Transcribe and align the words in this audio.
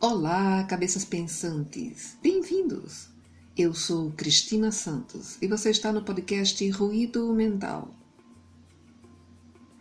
Olá, 0.00 0.62
cabeças 0.62 1.04
pensantes! 1.04 2.16
Bem-vindos! 2.22 3.08
Eu 3.56 3.74
sou 3.74 4.12
Cristina 4.12 4.70
Santos 4.70 5.36
e 5.42 5.48
você 5.48 5.70
está 5.70 5.92
no 5.92 6.04
podcast 6.04 6.70
Ruído 6.70 7.34
Mental. 7.34 7.92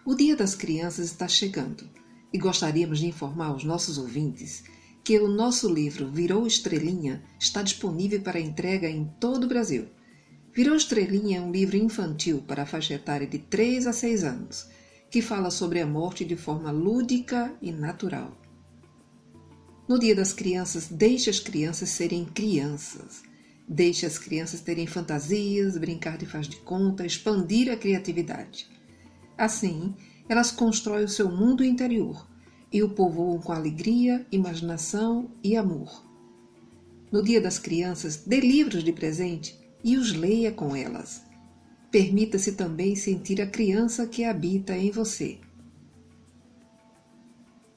O 0.03 0.15
Dia 0.15 0.35
das 0.35 0.55
Crianças 0.55 1.11
está 1.11 1.27
chegando 1.27 1.87
e 2.33 2.39
gostaríamos 2.39 2.97
de 2.97 3.05
informar 3.05 3.55
os 3.55 3.63
nossos 3.63 3.99
ouvintes 3.99 4.63
que 5.03 5.19
o 5.19 5.27
nosso 5.27 5.71
livro 5.71 6.09
Virou 6.09 6.47
Estrelinha 6.47 7.23
está 7.39 7.61
disponível 7.61 8.19
para 8.19 8.39
entrega 8.39 8.89
em 8.89 9.05
todo 9.19 9.43
o 9.43 9.47
Brasil. 9.47 9.85
Virou 10.51 10.75
Estrelinha 10.75 11.37
é 11.37 11.41
um 11.41 11.51
livro 11.51 11.77
infantil 11.77 12.41
para 12.41 12.63
a 12.63 12.65
faixa 12.65 12.95
etária 12.95 13.27
de 13.27 13.37
3 13.37 13.85
a 13.85 13.93
6 13.93 14.23
anos, 14.23 14.67
que 15.11 15.21
fala 15.21 15.51
sobre 15.51 15.79
a 15.79 15.85
morte 15.85 16.25
de 16.25 16.35
forma 16.35 16.71
lúdica 16.71 17.55
e 17.61 17.71
natural. 17.71 18.46
No 19.87 19.97
Dia 19.97 20.13
das 20.13 20.33
Crianças, 20.33 20.89
deixe 20.89 21.29
as 21.29 21.39
crianças 21.39 21.87
serem 21.89 22.25
crianças. 22.25 23.23
Deixe 23.65 24.05
as 24.05 24.17
crianças 24.17 24.59
terem 24.59 24.85
fantasias, 24.85 25.77
brincar 25.77 26.17
de 26.17 26.25
faz 26.25 26.45
de 26.45 26.57
conta, 26.57 27.05
expandir 27.05 27.71
a 27.71 27.77
criatividade. 27.77 28.67
Assim, 29.37 29.95
elas 30.27 30.51
constroem 30.51 31.05
o 31.05 31.09
seu 31.09 31.31
mundo 31.31 31.63
interior 31.63 32.27
e 32.69 32.83
o 32.83 32.89
povoam 32.89 33.39
com 33.39 33.53
alegria, 33.53 34.27
imaginação 34.29 35.31
e 35.41 35.55
amor. 35.55 36.03
No 37.09 37.23
Dia 37.23 37.39
das 37.39 37.57
Crianças, 37.57 38.17
dê 38.17 38.41
livros 38.41 38.83
de 38.83 38.91
presente 38.91 39.57
e 39.81 39.95
os 39.95 40.11
leia 40.11 40.51
com 40.51 40.75
elas. 40.75 41.21
Permita-se 41.89 42.51
também 42.51 42.93
sentir 42.93 43.41
a 43.41 43.47
criança 43.47 44.05
que 44.05 44.25
habita 44.25 44.77
em 44.77 44.91
você. 44.91 45.39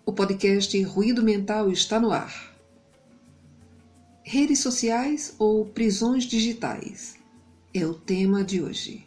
O 0.04 0.12
podcast 0.12 0.82
Ruído 0.82 1.22
Mental 1.22 1.70
está 1.70 2.00
no 2.00 2.10
ar. 2.10 2.56
Redes 4.22 4.58
sociais 4.58 5.34
ou 5.38 5.66
prisões 5.66 6.24
digitais? 6.24 7.16
É 7.72 7.84
o 7.84 7.92
tema 7.92 8.42
de 8.42 8.62
hoje. 8.62 9.06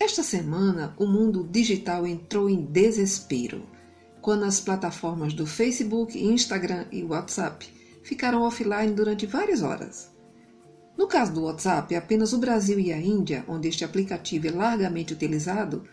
Esta 0.00 0.22
semana, 0.22 0.94
o 0.98 1.06
mundo 1.06 1.46
digital 1.50 2.06
entrou 2.06 2.48
em 2.48 2.64
desespero 2.64 3.66
quando 4.22 4.44
as 4.44 4.60
plataformas 4.60 5.34
do 5.34 5.46
Facebook, 5.46 6.18
Instagram 6.18 6.86
e 6.90 7.04
WhatsApp 7.04 7.68
ficaram 8.02 8.42
offline 8.42 8.92
durante 8.92 9.26
várias 9.26 9.62
horas. 9.62 10.10
No 10.96 11.06
caso 11.06 11.34
do 11.34 11.42
WhatsApp, 11.42 11.94
apenas 11.94 12.32
o 12.32 12.38
Brasil 12.38 12.80
e 12.80 12.92
a 12.92 12.98
Índia, 12.98 13.44
onde 13.46 13.68
este 13.68 13.84
aplicativo 13.84 14.48
é 14.48 14.50
largamente 14.50 15.12
utilizado, 15.12 15.84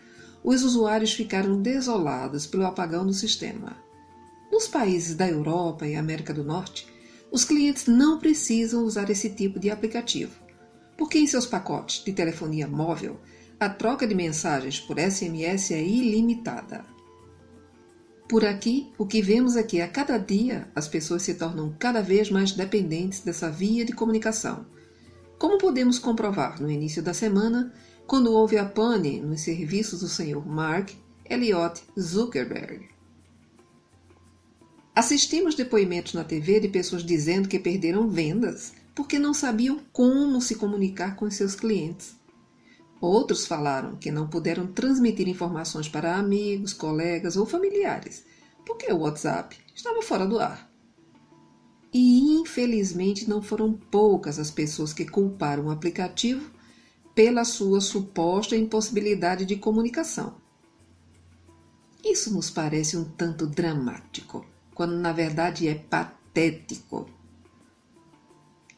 os 0.44 0.62
usuários 0.62 1.14
ficaram 1.14 1.62
desolados 1.62 2.46
pelo 2.46 2.66
apagão 2.66 3.06
do 3.06 3.14
sistema. 3.14 3.78
Nos 4.52 4.68
países 4.68 5.16
da 5.16 5.26
Europa 5.26 5.86
e 5.86 5.96
América 5.96 6.34
do 6.34 6.44
Norte, 6.44 6.86
os 7.32 7.44
clientes 7.44 7.86
não 7.86 8.18
precisam 8.18 8.84
usar 8.84 9.08
esse 9.08 9.30
tipo 9.30 9.58
de 9.58 9.70
aplicativo, 9.70 10.38
porque 10.98 11.18
em 11.18 11.26
seus 11.26 11.46
pacotes 11.46 12.04
de 12.04 12.12
telefonia 12.12 12.68
móvel, 12.68 13.18
a 13.58 13.70
troca 13.70 14.06
de 14.06 14.14
mensagens 14.14 14.78
por 14.78 14.98
SMS 14.98 15.70
é 15.70 15.82
ilimitada. 15.82 16.84
Por 18.28 18.44
aqui, 18.44 18.92
o 18.98 19.06
que 19.06 19.22
vemos 19.22 19.56
é 19.56 19.62
que 19.62 19.80
a 19.80 19.88
cada 19.88 20.18
dia 20.18 20.68
as 20.74 20.86
pessoas 20.86 21.22
se 21.22 21.34
tornam 21.34 21.74
cada 21.78 22.02
vez 22.02 22.30
mais 22.30 22.52
dependentes 22.52 23.20
dessa 23.20 23.50
via 23.50 23.84
de 23.84 23.92
comunicação. 23.92 24.66
Como 25.38 25.58
podemos 25.58 25.98
comprovar 25.98 26.60
no 26.60 26.70
início 26.70 27.02
da 27.02 27.14
semana, 27.14 27.72
quando 28.06 28.32
houve 28.32 28.58
a 28.58 28.64
pane 28.64 29.20
nos 29.20 29.40
serviços 29.40 30.00
do 30.00 30.08
Sr. 30.08 30.44
Mark 30.46 30.90
Elliott 31.24 31.82
Zuckerberg. 31.98 32.88
Assistimos 34.94 35.54
depoimentos 35.54 36.14
na 36.14 36.22
TV 36.22 36.60
de 36.60 36.68
pessoas 36.68 37.04
dizendo 37.04 37.48
que 37.48 37.58
perderam 37.58 38.08
vendas 38.08 38.72
porque 38.94 39.18
não 39.18 39.34
sabiam 39.34 39.80
como 39.92 40.40
se 40.40 40.54
comunicar 40.54 41.16
com 41.16 41.28
seus 41.30 41.54
clientes. 41.54 42.14
Outros 43.00 43.46
falaram 43.46 43.96
que 43.96 44.10
não 44.10 44.28
puderam 44.28 44.66
transmitir 44.66 45.28
informações 45.28 45.88
para 45.88 46.16
amigos, 46.16 46.72
colegas 46.72 47.36
ou 47.36 47.44
familiares 47.44 48.24
porque 48.64 48.90
o 48.92 48.98
WhatsApp 48.98 49.56
estava 49.74 50.02
fora 50.02 50.26
do 50.26 50.38
ar. 50.38 50.70
E 51.92 52.40
infelizmente 52.40 53.28
não 53.28 53.40
foram 53.40 53.72
poucas 53.72 54.38
as 54.38 54.50
pessoas 54.50 54.92
que 54.92 55.04
culparam 55.04 55.66
o 55.66 55.70
aplicativo 55.70 56.50
pela 57.14 57.44
sua 57.44 57.80
suposta 57.80 58.56
impossibilidade 58.56 59.44
de 59.44 59.56
comunicação. 59.56 60.34
Isso 62.04 62.34
nos 62.34 62.50
parece 62.50 62.96
um 62.96 63.04
tanto 63.04 63.46
dramático, 63.46 64.44
quando 64.74 64.96
na 64.96 65.12
verdade 65.12 65.68
é 65.68 65.74
patético. 65.74 67.08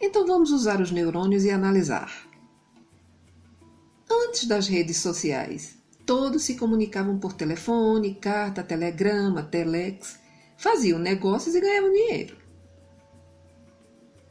Então 0.01 0.27
vamos 0.27 0.53
usar 0.53 0.81
os 0.81 0.91
neurônios 0.91 1.45
e 1.45 1.51
analisar. 1.51 2.29
Antes 4.09 4.47
das 4.47 4.69
redes 4.69 4.99
sociais, 4.99 5.77
todos 6.05 6.45
se 6.45 6.55
comunicavam 6.55 7.19
por 7.19 7.33
telefone, 7.33 8.15
carta, 8.15 8.63
telegrama, 8.63 9.43
telex, 9.43 10.19
faziam 10.57 10.99
negócios 10.99 11.55
e 11.55 11.61
ganhavam 11.61 11.91
dinheiro. 11.91 12.46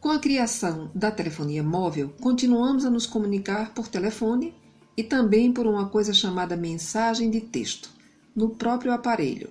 Com 0.06 0.12
a 0.12 0.20
criação 0.20 0.92
da 0.94 1.10
telefonia 1.10 1.64
móvel, 1.64 2.14
continuamos 2.22 2.86
a 2.86 2.92
nos 2.92 3.08
comunicar 3.08 3.74
por 3.74 3.88
telefone 3.88 4.54
e 4.96 5.02
também 5.02 5.52
por 5.52 5.66
uma 5.66 5.90
coisa 5.90 6.14
chamada 6.14 6.56
mensagem 6.56 7.32
de 7.32 7.42
texto, 7.42 7.90
no 8.36 8.50
próprio 8.50 8.94
aparelho, 8.94 9.50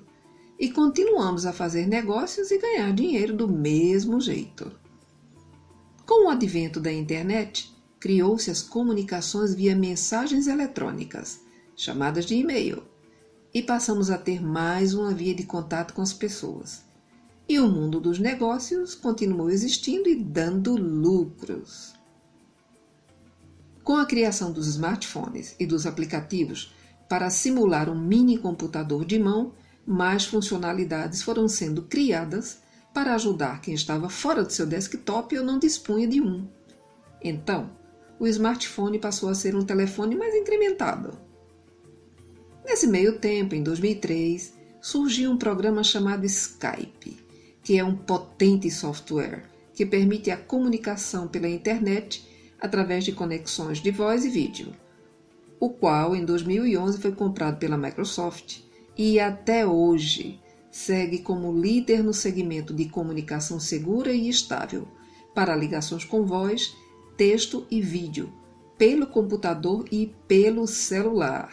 e 0.57 0.71
continuamos 0.71 1.45
a 1.45 1.53
fazer 1.53 1.89
negócios 1.89 2.53
e 2.53 2.59
ganhar 2.59 2.93
dinheiro 2.93 3.37
do 3.37 3.49
mesmo 3.49 4.21
jeito. 4.21 4.71
Com 6.07 6.29
o 6.29 6.31
advento 6.31 6.79
da 6.79 6.93
internet, 6.93 7.75
criou-se 7.99 8.49
as 8.49 8.63
comunicações 8.63 9.57
via 9.57 9.75
mensagens 9.75 10.47
eletrônicas, 10.47 11.41
chamadas 11.75 12.27
de 12.27 12.37
e-mail, 12.37 12.81
e 13.53 13.61
passamos 13.61 14.09
a 14.09 14.17
ter 14.17 14.41
mais 14.41 14.95
uma 14.95 15.13
via 15.13 15.35
de 15.35 15.43
contato 15.43 15.95
com 15.95 16.01
as 16.01 16.13
pessoas 16.13 16.94
e 17.49 17.59
o 17.59 17.69
mundo 17.69 18.01
dos 18.01 18.19
negócios 18.19 18.95
continuou 18.95 19.51
existindo 19.51 20.09
e 20.09 20.17
dando 20.17 20.77
lucros. 20.77 21.95
Com 23.83 23.97
a 23.97 24.07
criação 24.07 24.51
dos 24.51 24.67
smartphones 24.67 25.55
e 25.61 25.67
dos 25.67 25.87
aplicativos 25.87 26.75
para 27.09 27.29
simular 27.29 27.91
um 27.91 27.99
mini 27.99 28.39
computador 28.39 29.05
de 29.05 29.19
mão, 29.19 29.53
mais 29.87 30.25
funcionalidades 30.25 31.23
foram 31.23 31.47
sendo 31.47 31.83
criadas 31.83 32.63
para 32.95 33.15
ajudar 33.15 33.61
quem 33.61 33.75
estava 33.75 34.09
fora 34.09 34.43
do 34.43 34.53
seu 34.53 34.67
desktop 34.67 35.37
ou 35.37 35.45
não 35.45 35.59
dispunha 35.59 36.09
de 36.09 36.23
um. 36.23 36.49
Então, 37.23 37.71
o 38.19 38.27
smartphone 38.27 38.99
passou 38.99 39.29
a 39.29 39.35
ser 39.35 39.55
um 39.55 39.65
telefone 39.65 40.15
mais 40.17 40.35
incrementado. 40.35 41.19
Nesse 42.65 42.87
meio 42.87 43.19
tempo, 43.19 43.55
em 43.55 43.63
2003, 43.63 44.55
surgiu 44.81 45.31
um 45.31 45.37
programa 45.37 45.83
chamado 45.83 46.25
Skype, 46.25 47.24
que 47.65 47.79
é 47.79 47.85
um 47.85 47.97
potente 47.97 48.71
software 48.71 49.45
que 49.73 49.87
permite 49.87 50.31
a 50.31 50.37
comunicação 50.37 51.27
pela 51.27 51.49
internet 51.49 52.25
através 52.61 53.05
de 53.05 53.13
conexões 53.13 53.79
de 53.79 53.91
voz 53.91 54.25
e 54.25 54.29
vídeo, 54.29 54.73
o 55.59 55.71
qual 55.71 56.15
em 56.15 56.25
2011 56.25 57.01
foi 57.01 57.13
comprado 57.13 57.59
pela 57.59 57.79
Microsoft 57.79 58.61
e 58.97 59.19
até 59.19 59.67
hoje 59.67 60.39
segue 60.71 61.21
como 61.21 61.59
líder 61.59 62.05
no 62.05 62.13
segmento 62.13 62.75
de 62.75 62.85
comunicação 62.85 63.59
segura 63.59 64.13
e 64.13 64.29
estável 64.29 64.87
para 65.35 65.57
ligações 65.57 66.05
com 66.05 66.25
voz, 66.25 66.77
texto 67.17 67.67
e 67.71 67.81
vídeo, 67.81 68.33
pelo 68.77 69.07
computador 69.07 69.87
e 69.91 70.15
pelo 70.29 70.67
celular. 70.67 71.51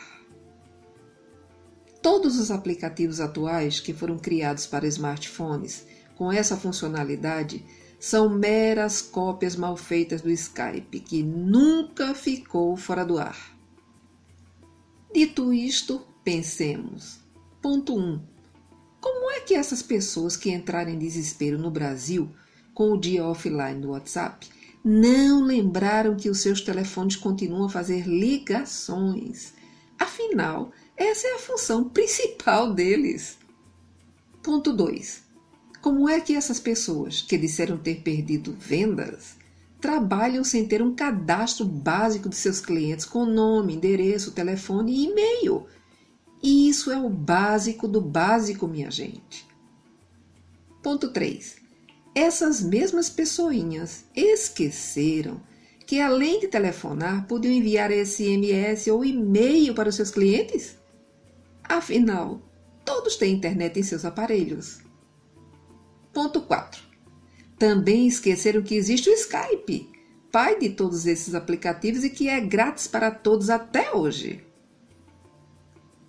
Todos 2.02 2.40
os 2.40 2.50
aplicativos 2.50 3.20
atuais 3.20 3.80
que 3.80 3.94
foram 3.94 4.18
criados 4.18 4.66
para 4.66 4.88
smartphones 4.88 5.86
com 6.22 6.32
essa 6.32 6.56
funcionalidade 6.56 7.66
são 8.00 8.30
meras 8.30 9.02
cópias 9.02 9.56
mal 9.56 9.76
feitas 9.76 10.22
do 10.22 10.30
Skype, 10.30 11.00
que 11.00 11.24
nunca 11.24 12.14
ficou 12.14 12.78
fora 12.78 13.04
do 13.04 13.18
ar. 13.18 13.58
Dito 15.12 15.52
isto, 15.52 16.06
pensemos. 16.24 17.22
Ponto 17.60 17.98
1. 17.98 18.00
Um, 18.00 18.22
como 19.00 19.32
é 19.32 19.40
que 19.40 19.56
essas 19.56 19.82
pessoas 19.82 20.38
que 20.38 20.52
entraram 20.52 20.92
em 20.92 21.00
desespero 21.00 21.58
no 21.58 21.72
Brasil 21.72 22.30
com 22.72 22.92
o 22.92 23.00
dia 23.00 23.26
offline 23.26 23.82
do 23.82 23.90
WhatsApp 23.90 24.48
não 24.86 25.44
lembraram 25.44 26.16
que 26.16 26.30
os 26.30 26.38
seus 26.40 26.62
telefones 26.62 27.16
continuam 27.16 27.66
a 27.66 27.70
fazer 27.70 28.08
ligações? 28.08 29.54
Afinal, 29.98 30.72
essa 30.96 31.28
é 31.28 31.34
a 31.34 31.40
função 31.40 31.90
principal 31.90 32.76
deles. 32.76 33.40
Ponto 34.44 34.72
2. 34.72 35.31
Como 35.82 36.08
é 36.08 36.22
que 36.22 36.36
essas 36.36 36.60
pessoas 36.60 37.24
que 37.24 37.38
disseram 37.38 37.76
ter 37.76 38.02
perdido 38.02 38.56
vendas 38.60 39.36
trabalham 39.80 40.44
sem 40.44 40.68
ter 40.68 40.80
um 40.80 40.94
cadastro 40.94 41.66
básico 41.66 42.30
de 42.30 42.36
seus 42.36 42.60
clientes 42.60 43.04
com 43.04 43.26
nome, 43.26 43.74
endereço, 43.74 44.32
telefone 44.32 44.94
e 44.94 45.06
e-mail? 45.08 45.66
E 46.42 46.70
isso 46.70 46.92
é 46.92 47.00
o 47.00 47.10
básico 47.10 47.88
do 47.88 48.00
básico, 48.00 48.68
minha 48.68 48.92
gente. 48.92 49.48
Ponto 50.84 51.12
3. 51.12 51.58
Essas 52.14 52.62
mesmas 52.62 53.10
pessoinhas 53.10 54.06
esqueceram 54.16 55.42
que 55.88 56.00
além 56.00 56.40
de 56.40 56.48
telefonar, 56.48 57.26
podiam 57.28 57.54
enviar 57.54 57.92
SMS 57.92 58.88
ou 58.88 59.04
e-mail 59.04 59.74
para 59.74 59.90
os 59.90 59.96
seus 59.96 60.12
clientes? 60.12 60.78
Afinal, 61.64 62.40
todos 62.86 63.16
têm 63.16 63.34
internet 63.34 63.80
em 63.80 63.84
seus 63.84 64.06
aparelhos. 64.06 64.80
Ponto 66.14 66.42
4. 66.42 66.82
Também 67.58 68.08
esqueceram 68.08 68.62
que 68.62 68.76
existe 68.76 69.10
o 69.10 69.14
Skype, 69.14 69.90
pai 70.32 70.60
de 70.60 70.70
todos 70.70 71.06
esses 71.06 71.34
aplicativos 71.34 72.04
e 72.04 72.10
que 72.10 72.28
é 72.28 72.40
grátis 72.42 72.88
para 72.88 73.12
todos 73.12 73.50
até 73.50 73.94
hoje. 73.94 74.44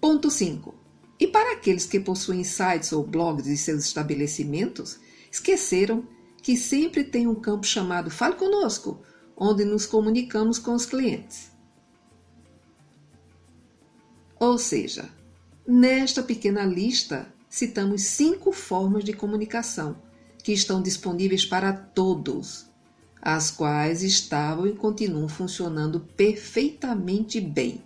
Ponto 0.00 0.30
5. 0.30 0.74
E 1.20 1.28
para 1.28 1.52
aqueles 1.52 1.86
que 1.86 2.00
possuem 2.00 2.42
sites 2.42 2.92
ou 2.92 3.06
blogs 3.06 3.44
de 3.44 3.56
seus 3.56 3.84
estabelecimentos, 3.84 4.98
esqueceram 5.30 6.04
que 6.42 6.56
sempre 6.56 7.04
tem 7.04 7.28
um 7.28 7.36
campo 7.36 7.64
chamado 7.64 8.10
Fale 8.10 8.34
Conosco, 8.34 9.00
onde 9.36 9.64
nos 9.64 9.86
comunicamos 9.86 10.58
com 10.58 10.74
os 10.74 10.84
clientes. 10.84 11.52
Ou 14.40 14.58
seja, 14.58 15.08
nesta 15.64 16.20
pequena 16.20 16.64
lista 16.64 17.32
citamos 17.52 18.00
cinco 18.04 18.50
formas 18.50 19.04
de 19.04 19.12
comunicação 19.12 19.94
que 20.42 20.54
estão 20.54 20.80
disponíveis 20.80 21.44
para 21.44 21.70
todos, 21.70 22.66
as 23.20 23.50
quais 23.50 24.02
estavam 24.02 24.66
e 24.66 24.72
continuam 24.72 25.28
funcionando 25.28 26.00
perfeitamente 26.00 27.42
bem 27.42 27.82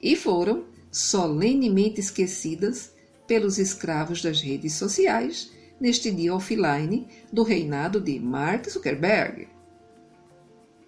e 0.00 0.16
foram 0.16 0.64
solenemente 0.90 2.00
esquecidas 2.00 2.90
pelos 3.26 3.58
escravos 3.58 4.22
das 4.22 4.40
redes 4.40 4.72
sociais 4.72 5.52
neste 5.78 6.10
dia 6.10 6.34
offline 6.34 7.06
do 7.30 7.42
reinado 7.42 8.00
de 8.00 8.18
Mark 8.18 8.66
Zuckerberg. 8.66 9.46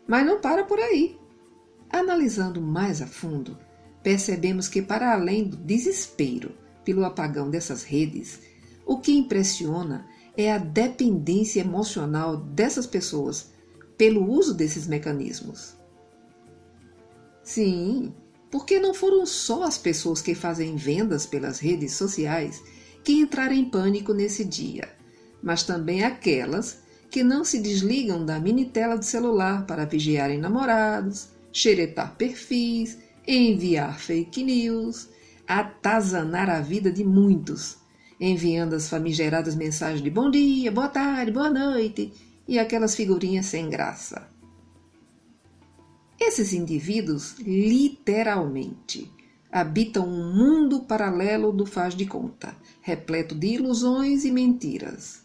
Mas 0.06 0.24
não 0.24 0.40
para 0.40 0.64
por 0.64 0.78
aí. 0.78 1.18
Analisando 1.90 2.60
mais 2.60 3.02
a 3.02 3.06
fundo, 3.06 3.58
percebemos 4.02 4.66
que, 4.66 4.80
para 4.80 5.12
além 5.12 5.44
do 5.44 5.58
desespero 5.58 6.63
pelo 6.84 7.04
apagão 7.04 7.50
dessas 7.50 7.82
redes, 7.82 8.40
o 8.86 8.98
que 8.98 9.12
impressiona 9.12 10.06
é 10.36 10.52
a 10.52 10.58
dependência 10.58 11.60
emocional 11.60 12.36
dessas 12.36 12.86
pessoas 12.86 13.52
pelo 13.96 14.28
uso 14.28 14.54
desses 14.54 14.86
mecanismos. 14.86 15.74
Sim, 17.42 18.12
porque 18.50 18.78
não 18.78 18.94
foram 18.94 19.26
só 19.26 19.64
as 19.64 19.78
pessoas 19.78 20.20
que 20.20 20.34
fazem 20.34 20.76
vendas 20.76 21.26
pelas 21.26 21.58
redes 21.58 21.92
sociais 21.92 22.62
que 23.02 23.12
entraram 23.12 23.54
em 23.54 23.64
pânico 23.64 24.14
nesse 24.14 24.44
dia, 24.44 24.88
mas 25.42 25.62
também 25.62 26.02
aquelas 26.02 26.78
que 27.10 27.22
não 27.22 27.44
se 27.44 27.60
desligam 27.60 28.24
da 28.24 28.40
mini 28.40 28.64
tela 28.64 28.96
do 28.96 29.04
celular 29.04 29.66
para 29.66 29.84
vigiarem 29.84 30.38
namorados, 30.38 31.28
xeretar 31.52 32.16
perfis, 32.16 32.98
enviar 33.26 34.00
fake 34.00 34.42
news, 34.42 35.08
atazanar 35.46 36.48
a 36.48 36.60
vida 36.60 36.90
de 36.90 37.04
muitos, 37.04 37.78
enviando 38.20 38.74
as 38.74 38.88
famigeradas 38.88 39.54
mensagens 39.54 40.02
de 40.02 40.10
bom 40.10 40.30
dia, 40.30 40.70
boa 40.70 40.88
tarde, 40.88 41.32
boa 41.32 41.50
noite 41.50 42.12
e 42.46 42.58
aquelas 42.58 42.94
figurinhas 42.94 43.46
sem 43.46 43.68
graça. 43.68 44.28
Esses 46.20 46.52
indivíduos, 46.52 47.36
literalmente, 47.38 49.10
habitam 49.50 50.08
um 50.08 50.34
mundo 50.34 50.80
paralelo 50.80 51.52
do 51.52 51.66
faz 51.66 51.94
de 51.94 52.06
conta, 52.06 52.56
repleto 52.80 53.34
de 53.34 53.48
ilusões 53.48 54.24
e 54.24 54.30
mentiras 54.30 55.24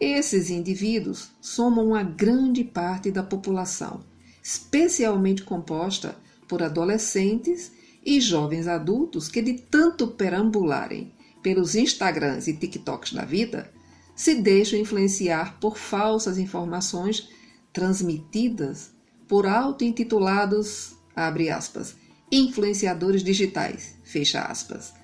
esses 0.00 0.48
indivíduos 0.48 1.30
somam 1.40 1.88
uma 1.88 2.02
grande 2.04 2.62
parte 2.62 3.10
da 3.10 3.22
população, 3.22 4.00
especialmente 4.42 5.42
composta 5.42 6.16
por 6.46 6.62
adolescentes 6.62 7.72
e 8.08 8.22
jovens 8.22 8.66
adultos 8.66 9.28
que, 9.28 9.42
de 9.42 9.52
tanto 9.52 10.08
perambularem 10.08 11.12
pelos 11.42 11.74
Instagrams 11.74 12.48
e 12.48 12.56
TikToks 12.56 13.12
da 13.12 13.26
vida, 13.26 13.70
se 14.16 14.34
deixam 14.36 14.78
influenciar 14.78 15.60
por 15.60 15.76
falsas 15.76 16.38
informações 16.38 17.28
transmitidas 17.70 18.92
por 19.28 19.46
auto-intitulados, 19.46 20.96
abre 21.14 21.50
aspas, 21.50 21.96
influenciadores 22.32 23.22
digitais, 23.22 23.96
fecha 24.02 24.40
aspas, 24.40 24.94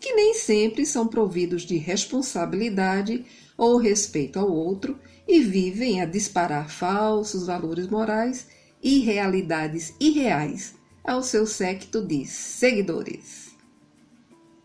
que 0.00 0.14
nem 0.14 0.32
sempre 0.32 0.86
são 0.86 1.06
providos 1.06 1.60
de 1.60 1.76
responsabilidade 1.76 3.22
ou 3.54 3.76
respeito 3.76 4.38
ao 4.38 4.50
outro 4.50 4.98
e 5.28 5.40
vivem 5.40 6.00
a 6.00 6.06
disparar 6.06 6.70
falsos 6.70 7.46
valores 7.46 7.86
morais 7.86 8.46
e 8.82 9.00
realidades 9.00 9.92
irreais 10.00 10.79
ao 11.04 11.22
seu 11.22 11.46
séquito 11.46 12.04
de 12.04 12.24
seguidores. 12.24 13.50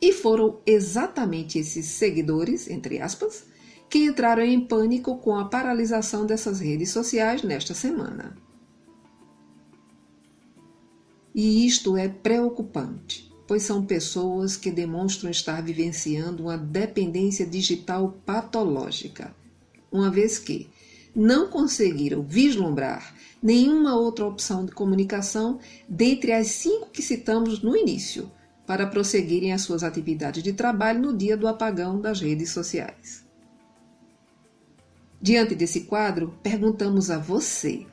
E 0.01 0.11
foram 0.11 0.59
exatamente 0.65 1.57
esses 1.57 1.85
seguidores, 1.85 2.69
entre 2.69 2.99
aspas, 2.99 3.45
que 3.89 3.99
entraram 3.99 4.43
em 4.43 4.59
pânico 4.59 5.17
com 5.17 5.35
a 5.35 5.45
paralisação 5.45 6.25
dessas 6.25 6.59
redes 6.59 6.89
sociais 6.89 7.43
nesta 7.43 7.73
semana. 7.73 8.35
E 11.33 11.65
isto 11.65 11.97
é 11.97 12.07
preocupante 12.07 13.35
pois 13.47 13.63
são 13.63 13.85
pessoas 13.85 14.57
que 14.57 14.71
demonstram 14.71 15.29
estar 15.29 15.61
vivenciando 15.61 16.43
uma 16.43 16.57
dependência 16.57 17.45
digital 17.45 18.19
patológica, 18.25 19.35
uma 19.91 20.09
vez 20.09 20.39
que 20.39 20.69
não 21.15 21.47
conseguiram 21.47 22.23
vislumbrar 22.23 23.15
nenhuma 23.41 23.95
outra 23.95 24.25
opção 24.25 24.65
de 24.65 24.71
comunicação 24.71 25.59
dentre 25.87 26.31
as 26.31 26.47
cinco 26.47 26.89
que 26.89 27.01
citamos 27.01 27.61
no 27.61 27.75
início, 27.75 28.31
para 28.65 28.87
prosseguirem 28.87 29.53
as 29.53 29.61
suas 29.61 29.83
atividades 29.83 30.41
de 30.41 30.53
trabalho 30.53 31.01
no 31.01 31.15
dia 31.15 31.37
do 31.37 31.47
apagão 31.47 32.01
das 32.01 32.19
redes 32.19 32.49
sociais. 32.49 33.23
Diante 35.21 35.55
desse 35.55 35.81
quadro, 35.81 36.37
perguntamos 36.41 37.09
a 37.09 37.17
você 37.17 37.85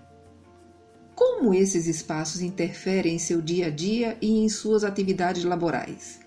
como 1.15 1.53
esses 1.53 1.87
espaços 1.87 2.41
interferem 2.41 3.15
em 3.15 3.19
seu 3.19 3.41
dia 3.41 3.67
a 3.67 3.71
dia 3.71 4.17
e 4.21 4.39
em 4.39 4.49
suas 4.49 4.83
atividades 4.83 5.45
laborais? 5.45 6.21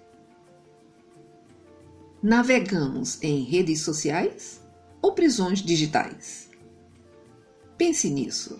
Navegamos 2.21 3.21
em 3.21 3.43
redes 3.43 3.81
sociais 3.81 4.61
ou 5.01 5.13
prisões 5.13 5.59
digitais? 5.59 6.49
Pense 7.77 8.09
nisso. 8.09 8.59